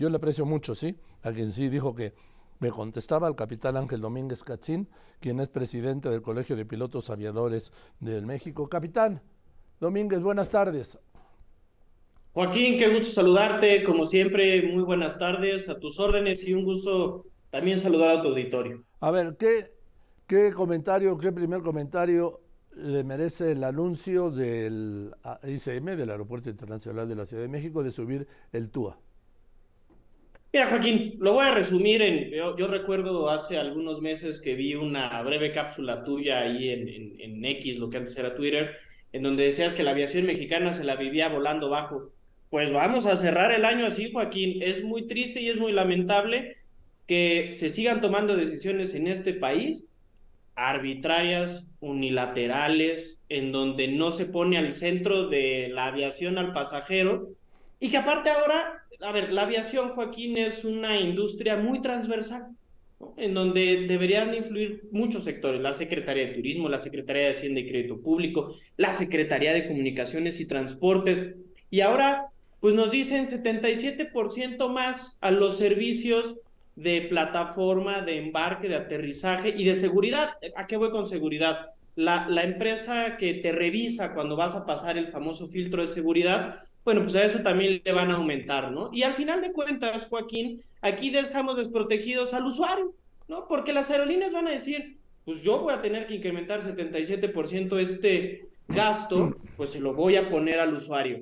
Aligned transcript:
yo 0.00 0.08
le 0.08 0.16
aprecio 0.16 0.46
mucho, 0.46 0.74
¿sí? 0.74 0.96
A 1.22 1.30
quien 1.30 1.52
sí 1.52 1.68
dijo 1.68 1.94
que 1.94 2.14
me 2.58 2.70
contestaba 2.70 3.28
el 3.28 3.34
capitán 3.34 3.76
Ángel 3.76 4.00
Domínguez 4.00 4.42
Cachín, 4.42 4.88
quien 5.20 5.40
es 5.40 5.50
presidente 5.50 6.08
del 6.08 6.22
Colegio 6.22 6.56
de 6.56 6.64
Pilotos 6.64 7.10
Aviadores 7.10 7.70
del 8.00 8.24
México. 8.24 8.66
Capitán 8.66 9.20
Domínguez, 9.78 10.22
buenas 10.22 10.48
tardes. 10.48 10.98
Joaquín, 12.32 12.78
qué 12.78 12.88
gusto 12.88 13.12
saludarte, 13.12 13.84
como 13.84 14.06
siempre, 14.06 14.72
muy 14.72 14.84
buenas 14.84 15.18
tardes, 15.18 15.68
a 15.68 15.78
tus 15.78 16.00
órdenes 16.00 16.48
y 16.48 16.54
un 16.54 16.64
gusto 16.64 17.26
también 17.50 17.78
saludar 17.78 18.10
a 18.10 18.22
tu 18.22 18.28
auditorio. 18.28 18.82
A 19.00 19.10
ver, 19.10 19.36
¿qué, 19.36 19.74
qué 20.26 20.50
comentario, 20.50 21.18
qué 21.18 21.30
primer 21.30 21.60
comentario 21.60 22.40
le 22.74 23.04
merece 23.04 23.52
el 23.52 23.64
anuncio 23.64 24.30
del 24.30 25.14
ICM, 25.42 25.96
del 25.96 26.08
Aeropuerto 26.08 26.48
Internacional 26.48 27.06
de 27.06 27.16
la 27.16 27.26
Ciudad 27.26 27.42
de 27.42 27.48
México, 27.48 27.82
de 27.82 27.90
subir 27.90 28.26
el 28.52 28.70
TUA? 28.70 28.98
Mira, 30.52 30.66
Joaquín, 30.68 31.14
lo 31.20 31.34
voy 31.34 31.44
a 31.44 31.54
resumir 31.54 32.02
en. 32.02 32.32
Yo, 32.32 32.66
recuerdo 32.66 33.30
hace 33.30 33.56
algunos 33.56 34.00
meses 34.00 34.40
que 34.40 34.54
vi 34.54 34.74
una 34.74 35.22
breve 35.22 35.52
cápsula 35.52 36.02
tuya 36.02 36.40
ahí 36.40 36.70
en, 36.70 37.20
en, 37.20 37.44
X, 37.44 37.78
lo 37.78 37.88
que 37.88 37.98
antes 37.98 38.16
era 38.16 38.34
Twitter, 38.34 38.72
en 39.12 39.22
donde 39.22 39.44
decías 39.44 39.74
que 39.74 39.84
la 39.84 39.92
aviación 39.92 40.26
mexicana 40.26 40.72
se 40.72 40.82
la 40.82 40.96
vivía 40.96 41.28
volando 41.28 41.68
bajo. 41.68 42.10
Pues 42.50 42.72
vamos 42.72 43.06
a 43.06 43.16
cerrar 43.16 43.52
el 43.52 43.64
año 43.64 43.86
así, 43.86 44.10
Joaquín. 44.10 44.60
Es 44.60 44.82
muy 44.82 45.06
triste 45.06 45.40
y 45.40 45.48
es 45.48 45.56
muy 45.56 45.72
lamentable 45.72 46.56
que 47.06 47.54
se 47.56 47.70
sigan 47.70 48.00
tomando 48.00 48.36
decisiones 48.36 48.94
en 48.94 49.06
este 49.06 49.34
país 49.34 49.86
arbitrarias, 50.56 51.64
unilaterales, 51.80 53.18
en 53.28 53.52
donde 53.52 53.88
no 53.88 54.10
se 54.10 54.26
pone 54.26 54.58
al 54.58 54.72
centro 54.72 55.28
de 55.28 55.70
la 55.72 55.86
aviación 55.86 56.38
al 56.38 56.52
pasajero 56.52 57.28
y 57.80 57.90
que 57.90 57.96
aparte 57.96 58.28
ahora, 58.28 58.84
a 59.00 59.12
ver, 59.12 59.32
la 59.32 59.42
aviación, 59.42 59.90
Joaquín, 59.90 60.36
es 60.36 60.64
una 60.64 61.00
industria 61.00 61.56
muy 61.56 61.80
transversal, 61.80 62.48
en 63.16 63.32
donde 63.32 63.86
deberían 63.88 64.34
influir 64.34 64.82
muchos 64.92 65.24
sectores, 65.24 65.62
la 65.62 65.72
Secretaría 65.72 66.26
de 66.26 66.34
Turismo, 66.34 66.68
la 66.68 66.78
Secretaría 66.78 67.24
de 67.24 67.30
Hacienda 67.30 67.60
y 67.60 67.68
Crédito 67.68 67.98
Público, 68.00 68.54
la 68.76 68.92
Secretaría 68.92 69.54
de 69.54 69.66
Comunicaciones 69.66 70.38
y 70.40 70.46
Transportes, 70.46 71.34
y 71.70 71.80
ahora, 71.80 72.26
pues 72.60 72.74
nos 72.74 72.90
dicen 72.90 73.26
77% 73.26 74.68
más 74.68 75.16
a 75.22 75.30
los 75.30 75.56
servicios 75.56 76.36
de 76.76 77.02
plataforma, 77.02 78.02
de 78.02 78.18
embarque, 78.18 78.68
de 78.68 78.76
aterrizaje 78.76 79.54
y 79.56 79.64
de 79.64 79.76
seguridad. 79.76 80.30
¿A 80.56 80.66
qué 80.66 80.76
voy 80.76 80.90
con 80.90 81.06
seguridad? 81.06 81.68
La, 81.94 82.28
la 82.28 82.42
empresa 82.42 83.16
que 83.16 83.34
te 83.34 83.52
revisa 83.52 84.14
cuando 84.14 84.36
vas 84.36 84.54
a 84.54 84.66
pasar 84.66 84.98
el 84.98 85.08
famoso 85.08 85.48
filtro 85.48 85.82
de 85.82 85.92
seguridad, 85.92 86.60
bueno, 86.84 87.02
pues 87.02 87.14
a 87.14 87.24
eso 87.24 87.40
también 87.40 87.82
le 87.84 87.92
van 87.92 88.10
a 88.10 88.14
aumentar, 88.14 88.72
¿no? 88.72 88.90
Y 88.92 89.02
al 89.02 89.14
final 89.14 89.40
de 89.40 89.52
cuentas, 89.52 90.06
Joaquín, 90.06 90.62
aquí 90.80 91.10
dejamos 91.10 91.56
desprotegidos 91.56 92.34
al 92.34 92.46
usuario, 92.46 92.94
¿no? 93.28 93.46
Porque 93.48 93.72
las 93.72 93.90
aerolíneas 93.90 94.32
van 94.32 94.48
a 94.48 94.52
decir, 94.52 94.98
pues 95.24 95.42
yo 95.42 95.60
voy 95.60 95.72
a 95.72 95.82
tener 95.82 96.06
que 96.06 96.14
incrementar 96.14 96.62
77% 96.62 97.78
este 97.78 98.48
gasto, 98.68 99.36
pues 99.56 99.70
se 99.70 99.80
lo 99.80 99.94
voy 99.94 100.16
a 100.16 100.30
poner 100.30 100.60
al 100.60 100.74
usuario. 100.74 101.20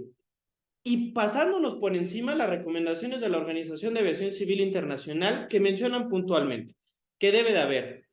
Y 0.84 1.12
pasándonos 1.12 1.74
por 1.74 1.96
encima 1.96 2.34
las 2.34 2.48
recomendaciones 2.48 3.20
de 3.20 3.28
la 3.28 3.38
Organización 3.38 3.94
de 3.94 4.00
Aviación 4.00 4.30
Civil 4.30 4.60
Internacional 4.60 5.48
que 5.48 5.60
mencionan 5.60 6.08
puntualmente 6.08 6.74
que 7.18 7.32
debe 7.32 7.52
de 7.52 7.58
haber 7.58 8.07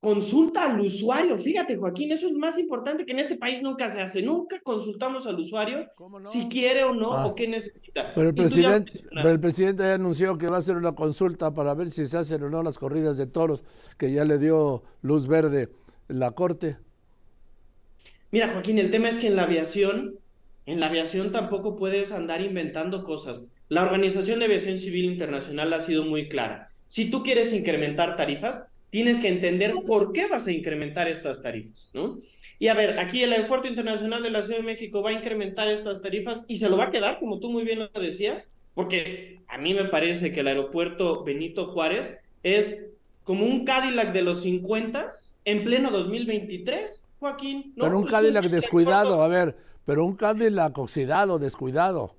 consulta 0.00 0.64
al 0.64 0.80
usuario. 0.80 1.36
Fíjate, 1.38 1.76
Joaquín, 1.76 2.10
eso 2.12 2.26
es 2.26 2.32
más 2.32 2.58
importante 2.58 3.04
que 3.04 3.12
en 3.12 3.18
este 3.18 3.36
país 3.36 3.60
nunca 3.62 3.90
se 3.90 4.00
hace. 4.00 4.22
Nunca 4.22 4.58
consultamos 4.60 5.26
al 5.26 5.38
usuario 5.38 5.86
si 6.24 6.48
quiere 6.48 6.84
o 6.84 6.94
no 6.94 7.12
ah. 7.12 7.26
o 7.26 7.34
qué 7.34 7.46
necesita. 7.46 8.12
Pero 8.14 8.28
el, 8.28 8.34
presidente, 8.34 8.92
pero 9.10 9.30
el 9.30 9.40
presidente 9.40 9.82
ya 9.82 9.94
anunció 9.94 10.38
que 10.38 10.48
va 10.48 10.56
a 10.56 10.60
hacer 10.60 10.76
una 10.76 10.94
consulta 10.94 11.52
para 11.52 11.74
ver 11.74 11.90
si 11.90 12.06
se 12.06 12.18
hacen 12.18 12.42
o 12.42 12.50
no 12.50 12.62
las 12.62 12.78
corridas 12.78 13.18
de 13.18 13.26
toros, 13.26 13.62
que 13.98 14.12
ya 14.12 14.24
le 14.24 14.38
dio 14.38 14.82
luz 15.02 15.26
verde 15.26 15.68
la 16.08 16.32
Corte. 16.32 16.78
Mira, 18.32 18.48
Joaquín, 18.48 18.78
el 18.78 18.90
tema 18.90 19.08
es 19.08 19.18
que 19.18 19.26
en 19.26 19.36
la 19.36 19.42
aviación, 19.42 20.18
en 20.64 20.80
la 20.80 20.86
aviación 20.86 21.30
tampoco 21.30 21.76
puedes 21.76 22.10
andar 22.10 22.40
inventando 22.40 23.04
cosas. 23.04 23.42
La 23.68 23.82
Organización 23.82 24.38
de 24.38 24.46
Aviación 24.46 24.78
Civil 24.78 25.04
Internacional 25.04 25.72
ha 25.74 25.82
sido 25.82 26.04
muy 26.04 26.28
clara. 26.28 26.70
Si 26.88 27.10
tú 27.10 27.22
quieres 27.22 27.52
incrementar 27.52 28.16
tarifas, 28.16 28.62
tienes 28.90 29.20
que 29.20 29.28
entender 29.28 29.74
por 29.86 30.12
qué 30.12 30.26
vas 30.26 30.46
a 30.46 30.52
incrementar 30.52 31.08
estas 31.08 31.42
tarifas, 31.42 31.90
¿no? 31.94 32.18
Y 32.58 32.68
a 32.68 32.74
ver, 32.74 32.98
aquí 32.98 33.22
el 33.22 33.32
Aeropuerto 33.32 33.68
Internacional 33.68 34.22
de 34.22 34.30
la 34.30 34.42
Ciudad 34.42 34.58
de 34.58 34.66
México 34.66 35.02
va 35.02 35.10
a 35.10 35.14
incrementar 35.14 35.68
estas 35.68 36.02
tarifas 36.02 36.44
y 36.46 36.56
se 36.56 36.68
lo 36.68 36.76
va 36.76 36.84
a 36.84 36.90
quedar, 36.90 37.18
como 37.18 37.40
tú 37.40 37.48
muy 37.50 37.64
bien 37.64 37.78
lo 37.78 37.88
decías, 38.00 38.46
porque 38.74 39.40
a 39.48 39.56
mí 39.56 39.72
me 39.72 39.86
parece 39.86 40.30
que 40.30 40.40
el 40.40 40.48
aeropuerto 40.48 41.24
Benito 41.24 41.68
Juárez 41.68 42.18
es 42.42 42.76
como 43.24 43.46
un 43.46 43.64
Cadillac 43.64 44.12
de 44.12 44.22
los 44.22 44.42
50 44.42 45.08
en 45.46 45.64
pleno 45.64 45.90
2023, 45.90 47.04
Joaquín. 47.18 47.72
¿no? 47.76 47.84
Pero 47.84 47.98
un 47.98 48.04
Cadillac 48.04 48.44
descuidado, 48.46 49.22
a 49.22 49.28
ver, 49.28 49.56
pero 49.86 50.04
un 50.04 50.14
Cadillac 50.14 50.76
oxidado, 50.76 51.38
descuidado. 51.38 52.14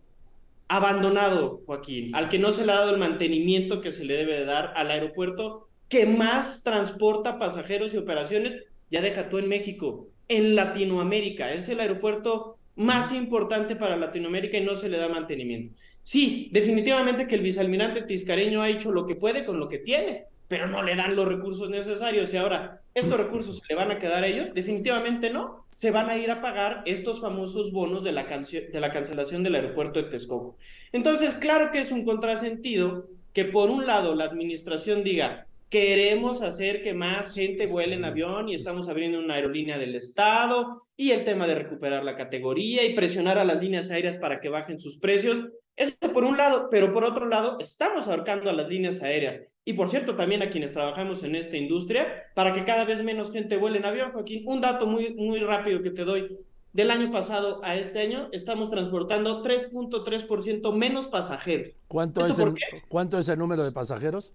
Abandonado, 0.70 1.62
Joaquín, 1.66 2.16
al 2.16 2.30
que 2.30 2.40
no 2.40 2.52
se 2.52 2.66
le 2.66 2.72
ha 2.72 2.78
dado 2.78 2.92
el 2.92 3.00
mantenimiento 3.00 3.81
que 3.81 3.92
se 3.92 4.06
le 4.06 4.16
debe 4.16 4.46
dar 4.46 4.74
al 4.76 4.90
aeropuerto 4.90 5.68
que 5.91 6.06
más 6.06 6.63
transporta 6.63 7.38
pasajeros 7.38 7.94
y 7.94 7.97
operaciones, 7.97 8.56
ya 8.90 9.02
deja 9.02 9.28
tú 9.28 9.40
en 9.40 9.50
México, 9.50 10.07
en 10.29 10.56
Latinoamérica. 10.56 11.53
Es 11.53 11.68
el 11.68 11.81
aeropuerto 11.81 12.56
más 12.78 13.12
importante 13.12 13.75
para 13.75 13.97
Latinoamérica 13.97 14.57
y 14.57 14.63
no 14.63 14.78
se 14.78 14.88
le 14.88 14.97
da 14.97 15.09
mantenimiento. 15.09 15.78
Sí, 16.01 16.50
definitivamente 16.53 17.28
que 17.28 17.35
el 17.35 17.41
vicealmirante 17.41 18.03
Tiscareño 18.03 18.62
ha 18.62 18.69
hecho 18.69 18.94
lo 18.94 19.06
que 19.06 19.16
puede 19.16 19.44
con 19.44 19.59
lo 19.59 19.68
que 19.68 19.80
tiene, 19.80 20.28
pero 20.47 20.66
no 20.69 20.81
le 20.81 20.96
dan 20.96 21.18
los 21.18 21.28
recursos 21.28 21.69
necesarios. 21.69 22.34
Y 22.34 22.38
ahora, 22.38 22.80
¿estos 22.94 23.18
recursos 23.18 23.57
se 23.57 23.63
le 23.68 23.75
van 23.75 23.91
a 23.91 24.00
quedar 24.00 24.24
a 24.24 24.28
ellos? 24.28 24.53
Definitivamente 24.53 25.30
no. 25.30 25.66
Se 25.75 25.91
van 25.91 26.09
a 26.09 26.16
ir 26.16 26.31
a 26.31 26.40
pagar 26.40 26.84
estos 26.85 27.19
famosos 27.19 27.74
bonos 27.74 28.06
de 28.06 28.13
la, 28.13 28.24
de 28.24 28.80
la 28.80 28.94
cancelación 28.94 29.44
del 29.44 29.56
aeropuerto 29.56 30.01
de 30.01 30.09
Texcoco. 30.09 30.56
Entonces, 30.94 31.35
claro 31.35 31.69
que 31.69 31.80
es 31.80 31.91
un 31.91 32.06
contrasentido 32.06 33.09
que 33.34 33.44
por 33.44 33.69
un 33.69 33.85
lado 33.85 34.16
la 34.16 34.24
administración 34.25 35.03
diga, 35.03 35.47
queremos 35.72 36.42
hacer 36.42 36.84
que 36.84 36.94
más 36.94 37.34
gente 37.34 37.66
vuele 37.66 37.96
en 37.96 38.04
avión 38.04 38.50
y 38.50 38.56
estamos 38.56 38.90
abriendo 38.90 39.20
una 39.20 39.36
aerolínea 39.36 39.80
del 39.80 39.96
Estado 39.96 40.84
y 40.98 41.12
el 41.12 41.24
tema 41.24 41.48
de 41.48 41.56
recuperar 41.56 42.04
la 42.04 42.18
categoría 42.18 42.84
y 42.84 42.94
presionar 42.94 43.40
a 43.40 43.46
las 43.46 43.62
líneas 43.62 43.90
aéreas 43.90 44.18
para 44.18 44.42
que 44.42 44.50
bajen 44.50 44.81
sus 44.81 44.98
precios. 44.98 45.42
Eso 45.78 45.96
por 46.14 46.26
un 46.26 46.36
lado, 46.36 46.68
pero 46.70 46.92
por 46.92 47.06
otro 47.06 47.26
lado, 47.26 47.58
estamos 47.62 48.10
ahorcando 48.10 48.50
a 48.50 48.54
las 48.54 48.68
líneas 48.68 49.02
aéreas 49.02 49.42
y 49.64 49.72
por 49.72 49.90
cierto 49.90 50.18
también 50.18 50.44
a 50.44 50.50
quienes 50.50 50.74
trabajamos 50.74 51.24
en 51.24 51.38
esta 51.38 51.56
industria 51.56 52.06
para 52.36 52.54
que 52.54 52.66
cada 52.66 52.84
vez 52.84 53.02
menos 53.02 53.31
gente 53.31 53.56
vuele 53.56 53.78
en 53.78 53.86
avión. 53.86 54.12
Joaquín, 54.12 54.44
un 54.46 54.60
dato 54.60 54.88
muy, 54.88 55.16
muy 55.16 55.40
rápido 55.40 55.81
que 55.81 55.92
te 55.92 56.04
doy. 56.04 56.38
Del 56.74 56.92
año 56.92 57.12
pasado 57.14 57.62
a 57.64 57.78
este 57.78 58.00
año 58.00 58.28
estamos 58.34 58.70
transportando 58.70 59.42
3.3% 59.42 60.74
menos 60.74 61.08
pasajeros. 61.08 61.70
¿Cuánto 61.88 62.26
es, 62.26 62.40
el, 62.40 62.56
¿Cuánto 62.90 63.18
es 63.18 63.30
el 63.30 63.40
número 63.40 63.64
de 63.64 63.72
pasajeros? 63.72 64.34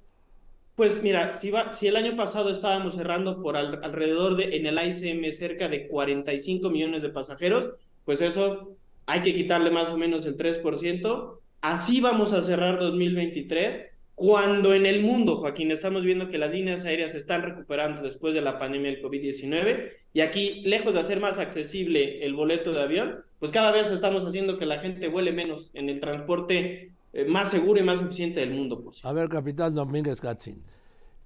Pues 0.76 1.02
mira, 1.02 1.38
si, 1.38 1.50
va, 1.50 1.72
si 1.72 1.86
el 1.86 1.96
año 1.96 2.16
pasado 2.16 2.50
estábamos 2.50 2.94
cerrando 2.96 3.42
por 3.42 3.56
alrededor 3.56 4.36
de, 4.36 4.56
en 4.56 4.66
el 4.66 4.78
ICM, 4.78 5.32
cerca 5.32 5.70
de 5.70 5.88
45 5.88 6.68
millones 6.68 7.00
de 7.00 7.08
pasajeros, 7.08 7.70
pues 8.04 8.20
eso 8.20 8.76
hay 9.06 9.22
que 9.22 9.32
quitarle 9.32 9.70
más 9.70 9.88
o 9.88 9.96
menos 9.96 10.26
el 10.26 10.36
3%. 10.36 11.38
Así 11.62 12.02
vamos 12.02 12.34
a 12.34 12.42
cerrar 12.42 12.78
2023, 12.78 13.86
cuando 14.14 14.74
en 14.74 14.84
el 14.84 15.00
mundo, 15.00 15.36
Joaquín, 15.38 15.70
estamos 15.70 16.04
viendo 16.04 16.28
que 16.28 16.36
las 16.36 16.50
líneas 16.50 16.84
aéreas 16.84 17.12
se 17.12 17.18
están 17.18 17.42
recuperando 17.42 18.02
después 18.02 18.34
de 18.34 18.42
la 18.42 18.58
pandemia 18.58 18.90
del 18.90 19.02
COVID-19 19.02 19.92
y 20.12 20.20
aquí, 20.20 20.60
lejos 20.66 20.92
de 20.92 21.00
hacer 21.00 21.20
más 21.20 21.38
accesible 21.38 22.22
el 22.24 22.34
boleto 22.34 22.72
de 22.72 22.82
avión, 22.82 23.24
pues 23.38 23.50
cada 23.50 23.72
vez 23.72 23.90
estamos 23.90 24.26
haciendo 24.26 24.58
que 24.58 24.66
la 24.66 24.80
gente 24.80 25.08
vuele 25.08 25.32
menos 25.32 25.70
en 25.72 25.88
el 25.88 26.00
transporte 26.00 26.92
más 27.24 27.50
seguro 27.50 27.80
y 27.80 27.82
más 27.82 28.00
eficiente 28.00 28.40
del 28.40 28.50
mundo. 28.50 28.92
A 29.02 29.12
ver, 29.12 29.28
capitán 29.28 29.74
Domínguez 29.74 30.20
Gatzin, 30.20 30.62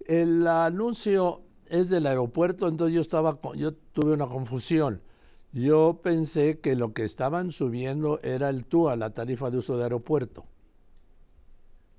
el 0.07 0.47
anuncio 0.47 1.43
es 1.69 1.91
del 1.91 2.07
aeropuerto, 2.07 2.69
entonces 2.69 2.95
yo 2.95 3.01
estaba, 3.01 3.39
yo 3.57 3.75
tuve 3.75 4.13
una 4.13 4.27
confusión. 4.27 5.03
Yo 5.53 6.01
pensé 6.03 6.61
que 6.61 6.77
lo 6.77 6.93
que 6.93 7.05
estaban 7.05 7.51
subiendo 7.51 8.21
era 8.23 8.51
el 8.51 8.67
TUA, 8.67 8.97
la 8.97 9.11
tarifa 9.11 9.51
de 9.51 9.59
uso 9.59 9.77
de 9.77 9.85
aeropuerto. 9.85 10.45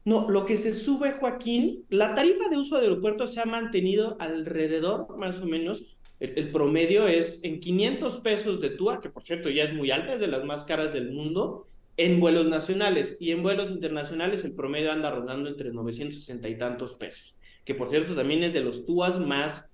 No, 0.05 0.29
lo 0.29 0.45
que 0.45 0.57
se 0.57 0.73
sube, 0.73 1.13
Joaquín, 1.19 1.85
la 1.89 2.15
tarifa 2.15 2.49
de 2.49 2.57
uso 2.57 2.77
de 2.77 2.83
aeropuerto 2.83 3.27
se 3.27 3.39
ha 3.39 3.45
mantenido 3.45 4.15
alrededor, 4.19 5.17
más 5.17 5.39
o 5.39 5.45
menos, 5.45 5.83
el, 6.19 6.37
el, 6.37 6.51
promedio 6.51 7.07
es 7.07 7.39
en 7.43 7.59
500 7.59 8.19
pesos 8.19 8.61
de 8.61 8.69
TUA, 8.69 9.01
que 9.01 9.09
por 9.09 9.23
cierto 9.23 9.49
ya 9.49 9.63
es 9.63 9.73
muy 9.73 9.91
alta, 9.91 10.13
es 10.13 10.19
de 10.21 10.27
las 10.27 10.43
más 10.45 10.63
caras 10.63 10.93
del 10.93 11.11
mundo, 11.11 11.67
en 11.97 12.19
vuelos 12.19 12.47
nacionales 12.47 13.17
y 13.19 13.31
en 13.31 13.43
vuelos 13.43 13.69
internacionales 13.69 14.43
el 14.43 14.53
promedio 14.53 14.91
anda 14.91 15.11
rondando 15.11 15.49
entre 15.49 15.71
960 15.71 16.49
y 16.49 16.57
tantos 16.57 16.95
pesos, 16.95 17.35
que 17.65 17.75
por 17.75 17.89
cierto 17.89 18.15
también 18.15 18.43
es 18.43 18.53
de 18.53 18.61
los 18.61 18.85
TUAS 18.85 19.19
más, 19.19 19.65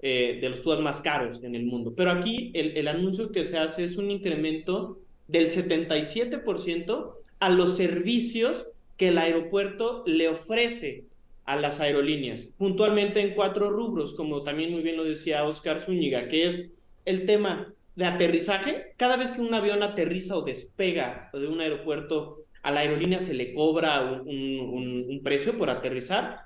eh, 0.00 0.38
de 0.40 0.48
los 0.48 0.62
TUAS 0.62 0.80
más 0.80 1.00
caros 1.00 1.42
en 1.42 1.54
el 1.54 1.64
mundo. 1.64 1.94
Pero 1.96 2.10
aquí 2.10 2.50
el, 2.54 2.76
el 2.76 2.88
anuncio 2.88 3.30
que 3.30 3.44
se 3.44 3.58
hace 3.58 3.84
es 3.84 3.96
un 3.96 4.10
incremento 4.10 4.98
del 5.28 5.48
77% 5.48 7.14
a 7.38 7.50
los 7.50 7.76
servicios 7.76 8.66
que 8.96 9.08
el 9.08 9.18
aeropuerto 9.18 10.02
le 10.06 10.28
ofrece 10.28 11.04
a 11.44 11.56
las 11.56 11.80
aerolíneas, 11.80 12.48
puntualmente 12.58 13.20
en 13.20 13.34
cuatro 13.34 13.70
rubros, 13.70 14.14
como 14.14 14.42
también 14.42 14.72
muy 14.72 14.82
bien 14.82 14.96
lo 14.96 15.04
decía 15.04 15.44
Oscar 15.44 15.80
Zúñiga, 15.80 16.28
que 16.28 16.46
es 16.46 16.70
el 17.04 17.24
tema 17.24 17.72
de 17.96 18.04
aterrizaje. 18.04 18.92
Cada 18.96 19.16
vez 19.16 19.32
que 19.32 19.40
un 19.40 19.52
avión 19.52 19.82
aterriza 19.82 20.36
o 20.36 20.42
despega 20.42 21.30
de 21.32 21.48
un 21.48 21.60
aeropuerto, 21.60 22.44
a 22.62 22.70
la 22.70 22.80
aerolínea 22.80 23.20
se 23.20 23.34
le 23.34 23.54
cobra 23.54 24.22
un, 24.24 25.20
precio 25.24 25.56
por 25.56 25.70
aterrizar. 25.70 26.40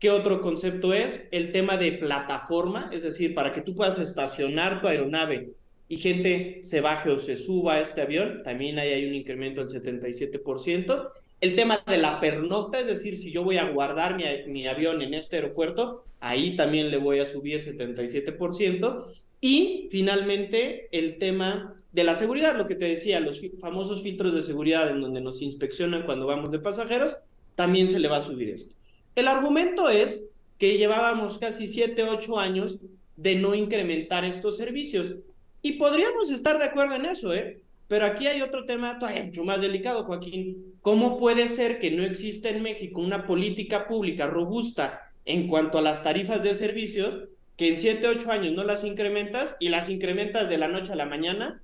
¿Qué 0.00 0.10
otro 0.10 0.40
concepto 0.40 0.92
es? 0.92 1.22
El 1.30 1.52
tema 1.52 1.76
de 1.76 1.92
plataforma, 1.92 2.90
es 2.92 3.02
decir, 3.02 3.34
para 3.34 3.52
que 3.52 3.60
tú 3.60 3.74
puedas 3.76 3.98
estacionar 3.98 4.80
tu 4.80 4.88
aeronave 4.88 5.50
y 5.88 5.96
gente 5.98 6.60
se 6.64 6.80
baje 6.80 7.10
o 7.10 7.18
se 7.18 7.36
suba 7.36 7.74
a 7.74 7.80
este 7.80 8.00
avión, 8.00 8.42
también 8.42 8.78
ahí 8.78 8.92
hay 8.92 9.06
un 9.06 9.14
incremento 9.14 9.64
del 9.64 9.82
77%. 9.82 11.10
El 11.40 11.54
tema 11.54 11.82
de 11.86 11.98
la 11.98 12.20
pernocta, 12.20 12.80
es 12.80 12.86
decir, 12.86 13.16
si 13.18 13.30
yo 13.30 13.44
voy 13.44 13.58
a 13.58 13.68
guardar 13.68 14.16
mi, 14.16 14.24
mi 14.46 14.66
avión 14.66 15.02
en 15.02 15.14
este 15.14 15.36
aeropuerto, 15.36 16.04
ahí 16.20 16.56
también 16.56 16.90
le 16.90 16.96
voy 16.96 17.20
a 17.20 17.26
subir 17.26 17.60
77%. 17.60 19.06
Y 19.44 19.88
finalmente 19.90 20.88
el 20.90 21.18
tema 21.18 21.74
de 21.92 22.02
la 22.02 22.14
seguridad, 22.14 22.56
lo 22.56 22.66
que 22.66 22.76
te 22.76 22.86
decía, 22.86 23.20
los 23.20 23.42
famosos 23.60 24.02
filtros 24.02 24.32
de 24.32 24.40
seguridad 24.40 24.88
en 24.88 25.02
donde 25.02 25.20
nos 25.20 25.42
inspeccionan 25.42 26.06
cuando 26.06 26.26
vamos 26.26 26.50
de 26.50 26.60
pasajeros, 26.60 27.14
también 27.54 27.90
se 27.90 27.98
le 27.98 28.08
va 28.08 28.16
a 28.16 28.22
subir 28.22 28.48
esto. 28.48 28.74
El 29.14 29.28
argumento 29.28 29.90
es 29.90 30.22
que 30.56 30.78
llevábamos 30.78 31.38
casi 31.38 31.66
7, 31.66 32.04
8 32.04 32.38
años 32.38 32.78
de 33.16 33.34
no 33.34 33.54
incrementar 33.54 34.24
estos 34.24 34.56
servicios. 34.56 35.14
Y 35.60 35.72
podríamos 35.72 36.30
estar 36.30 36.56
de 36.56 36.64
acuerdo 36.64 36.94
en 36.94 37.04
eso, 37.04 37.34
¿eh? 37.34 37.60
Pero 37.86 38.06
aquí 38.06 38.26
hay 38.26 38.40
otro 38.40 38.64
tema 38.64 38.98
todavía 38.98 39.24
mucho 39.24 39.44
más 39.44 39.60
delicado, 39.60 40.04
Joaquín. 40.04 40.72
¿Cómo 40.80 41.18
puede 41.18 41.50
ser 41.50 41.78
que 41.80 41.90
no 41.90 42.02
exista 42.02 42.48
en 42.48 42.62
México 42.62 42.98
una 42.98 43.26
política 43.26 43.88
pública 43.88 44.26
robusta 44.26 45.02
en 45.26 45.48
cuanto 45.48 45.76
a 45.76 45.82
las 45.82 46.02
tarifas 46.02 46.42
de 46.42 46.54
servicios 46.54 47.28
que 47.56 47.68
en 47.68 47.78
7, 47.78 48.06
8 48.06 48.30
años 48.30 48.54
no 48.54 48.64
las 48.64 48.84
incrementas 48.84 49.56
y 49.60 49.68
las 49.68 49.88
incrementas 49.88 50.48
de 50.48 50.58
la 50.58 50.68
noche 50.68 50.92
a 50.92 50.96
la 50.96 51.06
mañana. 51.06 51.62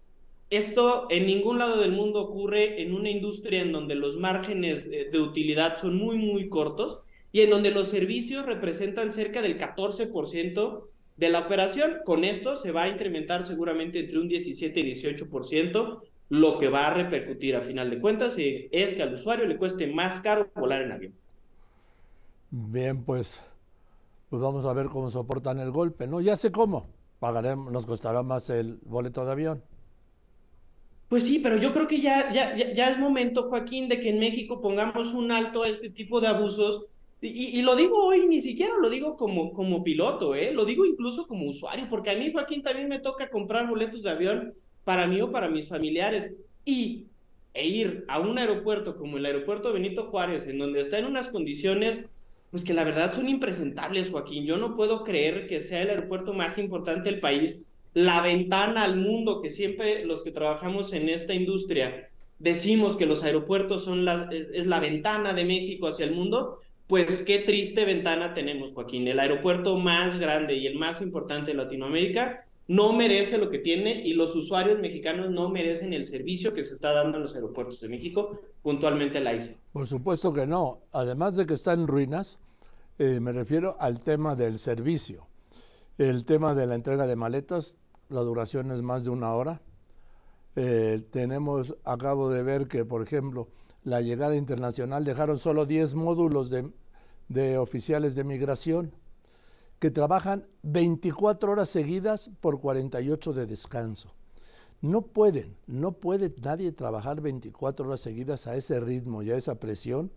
Esto 0.51 1.07
en 1.11 1.27
ningún 1.27 1.59
lado 1.59 1.81
del 1.81 1.93
mundo 1.93 2.21
ocurre 2.21 2.83
en 2.83 2.95
una 2.95 3.11
industria 3.11 3.63
en 3.63 3.73
donde 3.73 3.95
los 3.95 4.17
márgenes 4.17 4.91
de 4.91 5.19
utilidad 5.21 5.77
son 5.77 5.97
muy, 5.97 6.17
muy 6.17 6.49
cortos 6.49 7.01
y 7.33 7.43
en 7.43 7.51
donde 7.51 7.71
los 7.71 7.89
servicios 7.89 8.47
representan 8.47 9.13
cerca 9.13 9.43
del 9.43 9.59
14% 9.59 10.85
de 11.17 11.29
la 11.29 11.41
operación. 11.41 11.99
Con 12.05 12.25
esto 12.25 12.57
se 12.57 12.73
va 12.73 12.85
a 12.85 12.89
incrementar 12.89 13.47
seguramente 13.47 14.01
entre 14.01 14.19
un 14.19 14.29
17 14.29 14.81
y 14.81 14.95
18%, 14.95 16.01
lo 16.31 16.59
que 16.59 16.69
va 16.69 16.87
a 16.87 16.95
repercutir 16.95 17.57
a 17.57 17.61
final 17.61 17.91
de 17.91 18.01
cuentas 18.01 18.37
es 18.39 18.95
que 18.95 19.03
al 19.03 19.15
usuario 19.15 19.47
le 19.47 19.57
cueste 19.57 19.87
más 19.89 20.21
caro 20.21 20.51
volar 20.55 20.83
en 20.83 20.93
avión. 20.93 21.13
Bien, 22.51 23.05
pues 23.05 23.43
pues 24.31 24.41
vamos 24.41 24.65
a 24.65 24.73
ver 24.73 24.87
cómo 24.87 25.11
soportan 25.11 25.59
el 25.59 25.73
golpe, 25.73 26.07
¿no? 26.07 26.21
Ya 26.21 26.37
sé 26.37 26.53
cómo, 26.53 26.89
pagaremos, 27.19 27.73
nos 27.73 27.85
costará 27.85 28.23
más 28.23 28.49
el 28.49 28.79
boleto 28.85 29.25
de 29.25 29.33
avión. 29.33 29.63
Pues 31.09 31.25
sí, 31.25 31.41
pero 31.41 31.57
yo 31.57 31.73
creo 31.73 31.89
que 31.89 32.01
ya, 32.01 32.31
ya, 32.31 32.55
ya, 32.55 32.91
es 32.91 32.99
momento, 32.99 33.49
Joaquín, 33.51 33.89
de 33.89 33.99
que 33.99 34.11
en 34.11 34.21
México 34.21 34.61
pongamos 34.61 35.13
un 35.13 35.33
alto 35.33 35.65
a 35.65 35.69
este 35.69 35.91
tipo 35.91 36.21
de 36.21 36.29
abusos. 36.29 36.87
Y, 37.21 37.61
lo 37.61 37.75
digo 37.77 38.03
hoy, 38.03 38.27
ni 38.29 38.41
siquiera 38.41 38.73
lo 38.81 38.89
digo 38.89 39.17
como, 39.17 39.53
como 39.53 39.83
piloto, 39.83 40.35
¿eh? 40.35 40.53
lo 40.53 40.65
digo 40.65 40.87
incluso 40.87 41.27
como 41.27 41.47
usuario, 41.47 41.87
porque 41.91 42.11
a 42.11 42.17
mí, 42.17 42.33
Joaquín, 42.33 42.63
también 42.63 42.89
me 42.89 43.01
toca 43.01 43.29
comprar 43.29 43.69
boletos 43.69 44.05
de 44.05 44.11
avión 44.11 44.55
para 44.85 45.07
mí 45.09 45.21
o 45.21 45.33
para 45.33 45.49
mis 45.49 45.69
familiares. 45.69 46.31
Y 46.65 47.07
e 47.53 47.67
ir 47.67 48.05
a 48.07 48.21
un 48.21 48.39
aeropuerto 48.39 48.97
como 48.97 49.19
el 49.19 49.27
aeropuerto 49.27 49.73
Benito 49.73 50.07
Juárez, 50.07 50.47
en 50.47 50.59
donde 50.59 50.81
está 50.81 50.99
en 50.99 51.07
unas 51.07 51.29
condiciones 51.29 52.01
pues 52.51 52.65
que 52.65 52.75
la 52.75 52.85
verdad 52.85 53.13
son 53.13 53.29
impresentables, 53.29 54.11
Joaquín. 54.11 54.45
Yo 54.45 54.57
no 54.57 54.77
puedo 54.77 55.05
creer 55.05 55.47
que 55.47 55.61
sea 55.61 55.83
el 55.83 55.91
aeropuerto 55.91 56.33
más 56.33 56.59
importante 56.59 57.11
del 57.11 57.21
país, 57.21 57.59
la 57.95 58.21
ventana 58.21 58.85
al 58.85 58.97
mundo, 58.97 59.41
que 59.41 59.51
siempre 59.51 60.05
los 60.05 60.23
que 60.23 60.33
trabajamos 60.33 60.93
en 60.93 61.09
esta 61.09 61.35
industria 61.35 62.09
decimos 62.39 62.97
que 62.97 63.07
los 63.07 63.23
aeropuertos 63.23 63.85
son 63.85 64.05
la, 64.05 64.29
es, 64.33 64.67
la 64.67 64.81
ventana 64.81 65.35
de 65.35 65.45
México 65.45 65.87
hacia 65.87 66.07
el 66.07 66.13
mundo, 66.13 66.59
pues 66.87 67.23
qué 67.23 67.39
triste 67.39 67.85
ventana 67.85 68.35
tenemos, 68.35 68.73
Joaquín. 68.73 69.07
El 69.07 69.21
aeropuerto 69.21 69.77
más 69.77 70.19
grande 70.19 70.57
y 70.57 70.67
el 70.67 70.77
más 70.77 71.01
importante 71.01 71.53
de 71.53 71.57
Latinoamérica 71.57 72.47
no 72.71 72.93
merece 72.93 73.37
lo 73.37 73.51
que 73.51 73.59
tiene 73.59 74.07
y 74.07 74.13
los 74.13 74.37
usuarios 74.37 74.79
mexicanos 74.79 75.29
no 75.29 75.49
merecen 75.49 75.93
el 75.93 76.05
servicio 76.05 76.55
que 76.55 76.63
se 76.63 76.75
está 76.75 76.93
dando 76.93 77.17
en 77.17 77.25
los 77.25 77.35
aeropuertos 77.35 77.81
de 77.81 77.89
México, 77.89 78.39
puntualmente 78.63 79.19
la 79.19 79.35
ICE. 79.35 79.59
Por 79.73 79.89
supuesto 79.89 80.33
que 80.33 80.47
no. 80.47 80.79
Además 80.93 81.35
de 81.35 81.47
que 81.47 81.55
está 81.55 81.73
en 81.73 81.89
ruinas, 81.89 82.39
eh, 83.01 83.19
me 83.19 83.33
refiero 83.33 83.77
al 83.81 84.01
tema 84.05 84.37
del 84.37 84.61
servicio. 84.61 85.27
El 85.99 86.25
tema 86.25 86.55
de 86.55 86.69
la 86.69 86.77
entrega 86.77 87.09
de 87.09 87.17
maletas, 87.17 87.77
la 88.09 88.21
duración 88.21 88.71
es 88.71 88.83
más 88.83 89.03
de 89.03 89.11
una 89.11 89.35
hora. 89.35 89.61
Eh, 90.55 91.03
tenemos, 91.11 91.77
acabo 91.83 92.31
de 92.31 92.45
ver 92.45 92.69
que, 92.69 92.85
por 92.85 93.03
ejemplo, 93.03 93.49
la 93.83 94.01
llegada 94.01 94.37
internacional 94.37 95.05
dejaron 95.05 95.39
solo 95.39 95.67
10 95.67 95.97
módulos 95.97 96.53
de 97.27 97.59
oficiales 97.59 98.15
de 98.15 98.23
migración 98.23 98.93
que 99.81 99.91
trabajan 99.91 100.47
24 100.63 101.51
horas 101.51 101.71
seguidas 101.71 102.31
por 102.41 102.61
48 102.61 103.33
de 103.33 103.47
descanso. 103.47 104.15
No 104.83 105.03
pueden, 105.03 105.57
no 105.67 105.93
puede 105.93 106.33
nadie 106.43 106.71
trabajar 106.73 107.21
24 107.21 107.87
horas 107.87 108.01
seguidas 108.01 108.47
a 108.47 108.57
ese 108.57 108.79
ritmo 108.79 109.23
y 109.23 109.31
a 109.31 109.37
esa 109.37 109.59
presión 109.59 110.13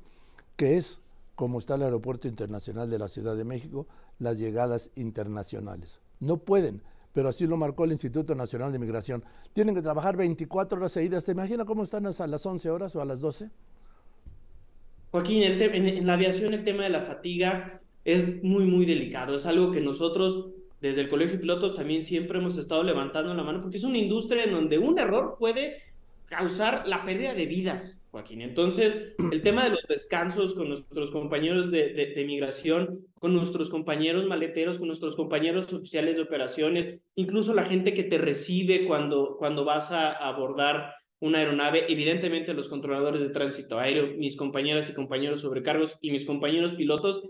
que 0.57 0.77
es 0.77 1.01
como 1.35 1.59
está 1.59 1.75
el 1.75 1.83
Aeropuerto 1.83 2.27
Internacional 2.27 2.89
de 2.89 2.99
la 2.99 3.07
Ciudad 3.07 3.35
de 3.35 3.43
México, 3.43 3.87
las 4.19 4.37
llegadas 4.37 4.91
internacionales. 4.95 5.99
No 6.19 6.37
pueden, 6.37 6.83
pero 7.13 7.29
así 7.29 7.47
lo 7.47 7.57
marcó 7.57 7.85
el 7.85 7.93
Instituto 7.93 8.35
Nacional 8.35 8.71
de 8.71 8.79
Migración. 8.79 9.23
Tienen 9.53 9.73
que 9.73 9.81
trabajar 9.81 10.15
24 10.15 10.77
horas 10.77 10.91
seguidas. 10.91 11.25
¿Te 11.25 11.31
imaginas 11.31 11.65
cómo 11.65 11.83
están 11.83 12.05
a 12.05 12.27
las 12.27 12.45
11 12.45 12.69
horas 12.69 12.95
o 12.95 13.01
a 13.01 13.05
las 13.05 13.21
12? 13.21 13.49
Joaquín, 15.11 15.43
en 15.43 16.05
la 16.05 16.13
aviación 16.13 16.53
el 16.53 16.63
tema 16.63 16.83
de 16.83 16.89
la 16.89 17.01
fatiga 17.01 17.82
es 18.05 18.43
muy, 18.43 18.65
muy 18.65 18.85
delicado. 18.85 19.35
Es 19.35 19.45
algo 19.45 19.71
que 19.71 19.81
nosotros 19.81 20.49
desde 20.81 21.01
el 21.01 21.09
Colegio 21.09 21.35
de 21.35 21.39
Pilotos 21.39 21.75
también 21.75 22.03
siempre 22.03 22.39
hemos 22.39 22.57
estado 22.57 22.83
levantando 22.83 23.33
la 23.33 23.43
mano 23.43 23.61
porque 23.61 23.77
es 23.77 23.83
una 23.83 23.97
industria 23.97 24.43
en 24.43 24.51
donde 24.51 24.77
un 24.77 24.99
error 24.99 25.37
puede 25.39 25.81
causar 26.25 26.85
la 26.87 27.05
pérdida 27.05 27.33
de 27.33 27.45
vidas, 27.45 28.01
Joaquín. 28.11 28.41
Entonces, 28.41 29.13
el 29.31 29.41
tema 29.41 29.63
de 29.63 29.69
los 29.71 29.83
descansos 29.87 30.53
con 30.53 30.67
nuestros 30.67 31.09
compañeros 31.11 31.71
de, 31.71 31.93
de, 31.93 32.25
migración, 32.25 33.05
con 33.19 33.33
nuestros 33.33 33.69
compañeros 33.69 34.25
maleteros, 34.25 34.77
con 34.77 34.87
nuestros 34.87 35.15
compañeros 35.15 35.71
oficiales 35.71 36.17
de 36.17 36.23
operaciones, 36.23 36.99
incluso 37.15 37.53
la 37.53 37.63
gente 37.63 37.93
que 37.93 38.03
te 38.03 38.17
recibe 38.17 38.85
cuando, 38.85 39.37
cuando 39.37 39.63
vas 39.63 39.91
a 39.91 40.11
abordar 40.11 40.95
una 41.19 41.37
aeronave, 41.37 41.85
evidentemente 41.87 42.53
los 42.53 42.67
controladores 42.67 43.21
de 43.21 43.29
tránsito 43.29 43.79
aéreo, 43.79 44.17
mis 44.17 44.35
compañeras 44.35 44.89
y 44.89 44.93
compañeros 44.93 45.39
sobrecargos 45.39 45.97
y 46.01 46.11
mis 46.11 46.25
compañeros 46.25 46.73
pilotos, 46.73 47.23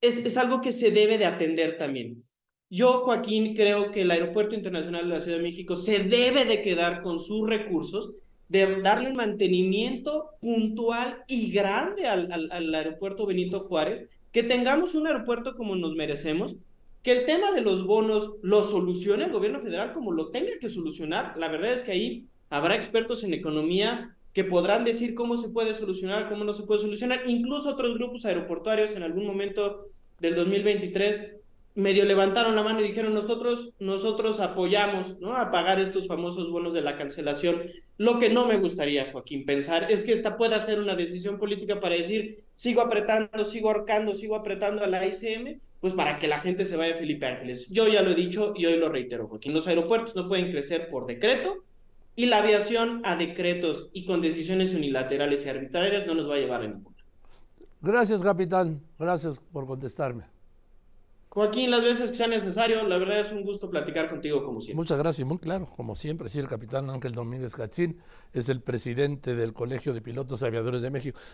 es, 0.00 0.36
algo 0.36 0.60
que 0.60 0.72
se 0.72 0.90
debe 0.90 1.18
de 1.18 1.26
atender 1.26 1.76
también. 1.78 2.24
Yo, 2.68 3.00
Joaquín, 3.00 3.54
creo 3.54 3.90
que 3.90 4.02
el 4.02 4.10
Aeropuerto 4.10 4.54
Internacional 4.54 5.08
de 5.08 5.14
la 5.14 5.20
Ciudad 5.20 5.38
de 5.38 5.42
México 5.42 5.76
se 5.76 6.04
debe 6.04 6.44
de 6.44 6.62
quedar 6.62 7.02
con 7.02 7.18
sus 7.18 7.48
recursos, 7.48 8.12
de 8.48 8.80
darle 8.80 9.10
un 9.10 9.16
mantenimiento 9.16 10.30
puntual 10.40 11.24
y 11.26 11.50
grande 11.50 12.06
al, 12.06 12.30
al, 12.32 12.74
aeropuerto 12.74 13.26
Benito 13.26 13.60
Juárez, 13.60 14.06
que 14.32 14.42
tengamos 14.42 14.94
un 14.94 15.06
aeropuerto 15.06 15.56
como 15.56 15.74
nos 15.76 15.94
merecemos, 15.94 16.56
que 17.02 17.12
el 17.12 17.26
tema 17.26 17.52
de 17.52 17.62
los 17.62 17.86
bonos 17.86 18.34
lo 18.42 18.62
solucione 18.62 19.24
el 19.24 19.32
gobierno 19.32 19.60
federal 19.60 19.92
como 19.92 20.12
lo 20.12 20.30
tenga 20.30 20.52
que 20.60 20.68
solucionar. 20.68 21.34
La 21.36 21.48
verdad 21.48 21.72
es 21.72 21.82
que 21.82 21.92
ahí 21.92 22.26
habrá 22.50 22.76
expertos 22.76 23.24
en 23.24 23.34
economía 23.34 24.16
que 24.32 24.44
podrán 24.44 24.84
decir 24.84 25.14
cómo 25.14 25.36
se 25.36 25.48
puede 25.48 25.74
solucionar, 25.74 26.28
cómo 26.28 26.44
no 26.44 26.52
se 26.52 26.62
puede 26.62 26.80
solucionar. 26.80 27.22
Incluso 27.26 27.70
otros 27.70 27.94
grupos 27.94 28.24
aeroportuarios 28.24 28.92
en 28.92 29.02
algún 29.02 29.26
momento 29.26 29.88
del 30.20 30.34
2023 30.34 31.40
medio 31.74 32.04
levantaron 32.04 32.56
la 32.56 32.62
mano 32.62 32.80
y 32.80 32.88
dijeron 32.88 33.14
nosotros 33.14 33.72
nosotros 33.78 34.40
apoyamos 34.40 35.18
¿no? 35.20 35.36
a 35.36 35.50
pagar 35.50 35.78
estos 35.78 36.08
famosos 36.08 36.50
bonos 36.50 36.74
de 36.74 36.82
la 36.82 36.96
cancelación. 36.96 37.62
Lo 37.96 38.18
que 38.18 38.28
no 38.28 38.46
me 38.46 38.56
gustaría, 38.56 39.12
Joaquín, 39.12 39.44
pensar 39.44 39.90
es 39.90 40.04
que 40.04 40.12
esta 40.12 40.36
pueda 40.36 40.58
ser 40.60 40.80
una 40.80 40.94
decisión 40.94 41.38
política 41.38 41.80
para 41.80 41.96
decir 41.96 42.44
sigo 42.56 42.80
apretando, 42.80 43.44
sigo 43.44 43.70
ahorcando, 43.70 44.14
sigo 44.14 44.34
apretando 44.34 44.82
a 44.82 44.86
la 44.86 45.06
ICM, 45.06 45.60
pues 45.80 45.94
para 45.94 46.18
que 46.18 46.28
la 46.28 46.40
gente 46.40 46.64
se 46.64 46.76
vaya 46.76 46.94
a 46.94 46.98
Felipe 46.98 47.26
Ángeles. 47.26 47.68
Yo 47.70 47.88
ya 47.88 48.02
lo 48.02 48.10
he 48.10 48.14
dicho 48.14 48.52
y 48.56 48.66
hoy 48.66 48.76
lo 48.76 48.88
reitero, 48.88 49.28
Joaquín, 49.28 49.54
los 49.54 49.66
aeropuertos 49.66 50.16
no 50.16 50.28
pueden 50.28 50.50
crecer 50.50 50.88
por 50.90 51.06
decreto 51.06 51.64
y 52.16 52.26
la 52.26 52.38
aviación 52.38 53.02
a 53.04 53.16
decretos 53.16 53.88
y 53.92 54.04
con 54.04 54.20
decisiones 54.20 54.74
unilaterales 54.74 55.44
y 55.44 55.48
arbitrarias 55.48 56.06
no 56.06 56.14
nos 56.14 56.28
va 56.28 56.34
a 56.34 56.38
llevar 56.38 56.62
a 56.62 56.68
ninguna. 56.68 56.96
Gracias, 57.80 58.20
capitán. 58.20 58.82
Gracias 58.98 59.40
por 59.52 59.66
contestarme. 59.66 60.24
Joaquín, 61.32 61.70
las 61.70 61.82
veces 61.82 62.10
que 62.10 62.16
sea 62.16 62.26
necesario, 62.26 62.82
la 62.88 62.98
verdad 62.98 63.20
es 63.20 63.30
un 63.30 63.44
gusto 63.44 63.70
platicar 63.70 64.10
contigo 64.10 64.44
como 64.44 64.60
siempre. 64.60 64.74
Muchas 64.74 64.98
gracias, 64.98 65.26
muy 65.28 65.38
claro, 65.38 65.66
como 65.76 65.94
siempre. 65.94 66.28
Sí, 66.28 66.40
el 66.40 66.48
capitán 66.48 66.90
Ángel 66.90 67.12
Domínguez 67.12 67.54
Cachín 67.54 68.00
es 68.32 68.48
el 68.48 68.60
presidente 68.62 69.36
del 69.36 69.52
Colegio 69.52 69.94
de 69.94 70.02
Pilotos 70.02 70.42
Aviadores 70.42 70.82
de 70.82 70.90
México. 70.90 71.20